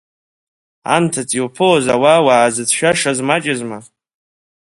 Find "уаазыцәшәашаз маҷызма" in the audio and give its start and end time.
2.25-3.77